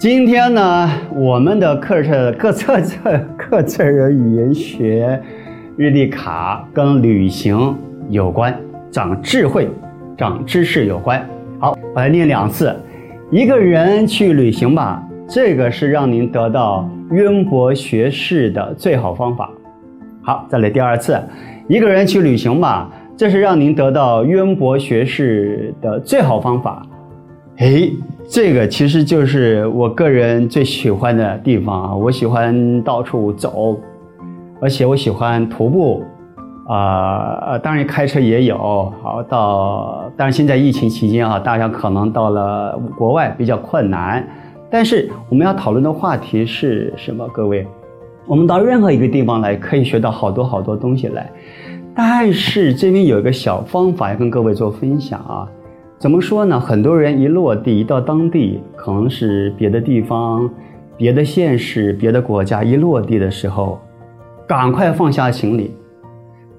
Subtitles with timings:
[0.00, 5.22] 今天呢，我们的课程课测测课测人语言学
[5.76, 7.76] 日历卡跟旅行
[8.08, 8.56] 有关，
[8.90, 9.68] 长智慧、
[10.16, 11.22] 长知识有关。
[11.58, 12.74] 好，我来念两次。
[13.30, 19.50] 一个人去旅行吧，这个是让您得到渊博学识的最好方法。
[20.22, 21.20] 好，再来第二次。
[21.68, 26.86] 一个人去旅行吧，这是让您得到渊博学识的最好方法。
[27.58, 27.92] 诶，
[28.32, 31.96] 这个其实就是我个人最喜欢的地方啊！
[31.96, 33.76] 我喜欢到处走，
[34.60, 36.04] 而且我喜欢徒步，
[36.68, 38.56] 啊，当然开车也有。
[39.02, 44.24] 好，到当然现在疫情期间啊，大家可能到了国外比较困难，
[44.70, 47.26] 但是我们要讨论的话题是什么？
[47.32, 47.66] 各位，
[48.28, 51.28] 我们到任何一个地方来，可以学到好多好多东西来。
[51.96, 55.48] 但是这边有一个小方法要跟各位做分享啊。
[56.00, 56.58] 怎么说呢？
[56.58, 60.50] 很多人一落地，一到当地，可能是别的地方、
[60.96, 63.78] 别的县市、别的国家，一落地的时候，
[64.48, 65.72] 赶快放下行李，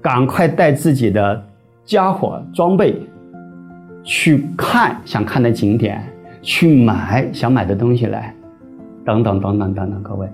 [0.00, 1.44] 赶快带自己的
[1.84, 2.94] 家伙装备，
[4.04, 6.00] 去看想看的景点，
[6.40, 8.32] 去买想买的东西来，
[9.04, 10.02] 等等等等等等。
[10.04, 10.28] 各位，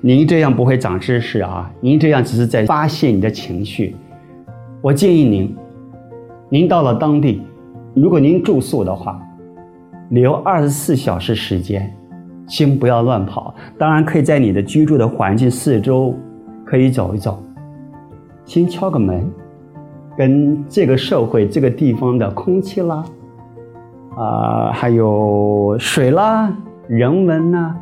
[0.00, 1.70] 您这样不会长知识啊！
[1.78, 3.94] 您这样只是在发泄你的情绪。
[4.80, 5.54] 我建议您，
[6.48, 7.42] 您到了当地。
[7.96, 9.18] 如果您住宿的话，
[10.10, 11.90] 留二十四小时时间，
[12.46, 13.54] 先不要乱跑。
[13.78, 16.14] 当然，可以在你的居住的环境四周
[16.62, 17.42] 可以走一走，
[18.44, 19.24] 先敲个门，
[20.14, 23.02] 跟这个社会、这个地方的空气啦，
[24.14, 26.54] 啊，还有水啦、
[26.88, 27.74] 人文呐，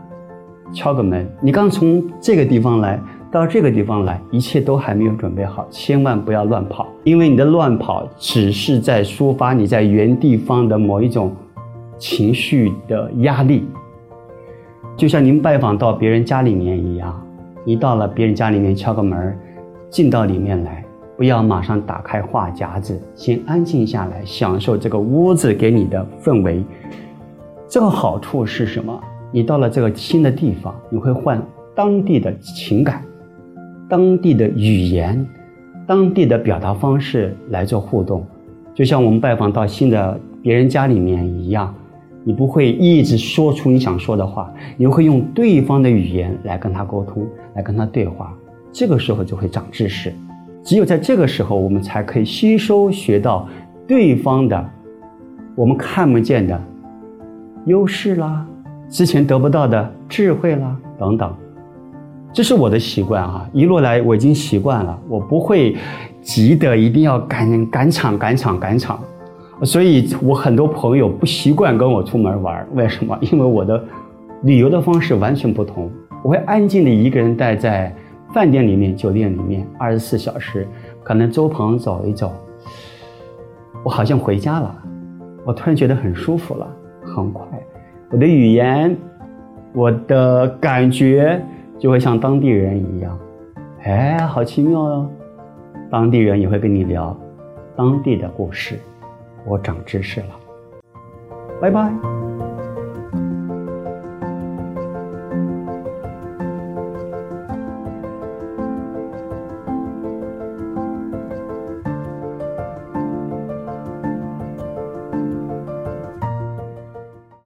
[0.72, 1.28] 敲个门。
[1.42, 3.00] 你刚从这个地方来。
[3.34, 11.34] 到这个地方来，一切都还没有准备好，千万不要乱跑，因为你的乱跑只是在抒发你在原地方的某一种
[11.98, 13.67] 情绪的压力。
[14.96, 17.20] 就像您拜访到别人家里面一样，
[17.64, 19.36] 一到了别人家里面敲个门，
[19.90, 20.84] 进到里面来，
[21.16, 26.64] 不要马上打开话匣子，先安静下来，享受这个屋子给你的氛围。
[27.66, 28.96] 这个好处是什么？
[29.33, 33.02] 你到了这个新的地方，你会换当地的情感。
[33.89, 35.27] 当地的语言，
[35.86, 38.24] 当地的表达方式来做互动，
[38.74, 41.74] 就像我们拜访到新的别人家里面一样，
[42.24, 48.33] 你不会一直说出你想说的话，你会用对方的语言来跟他沟通，来跟他对话，
[48.72, 50.12] 这个时候就会长知识。
[50.62, 53.46] 只有在这个时候，我们才可以吸收学到
[53.86, 54.70] 对方的
[55.55, 56.58] 我们看不见的
[57.66, 58.46] 优势啦，
[58.89, 61.34] 之前得不到的智慧啦等等。
[62.34, 63.48] 这是我的习惯啊！
[63.52, 65.77] 一路来我已经习惯了，我不会
[66.20, 68.98] 急的一定要赶赶场赶场赶场，
[69.62, 73.17] 所以我很多朋友不习惯跟我出门玩，为什么？
[73.20, 73.80] 因为我的
[74.42, 75.89] 旅游的方式完全不同，
[76.24, 77.95] 我会安静的一个人待在
[78.33, 80.66] 饭店里面、酒店里面，二十四小时，
[81.05, 82.33] 可能周旁走一走，
[83.84, 84.74] 我好像回家了，
[85.45, 86.66] 我突然觉得很舒服了，
[87.14, 87.46] 很快，
[88.11, 88.96] 我的语言，
[89.72, 91.40] 我的感觉。
[91.84, 93.18] 就会像当地人一样，
[93.83, 95.11] 哎，好奇妙哦！
[95.90, 97.14] 当地人也会跟你聊
[97.77, 98.78] 当地的故事，
[99.45, 100.28] 我长知识了，
[101.61, 101.92] 拜拜。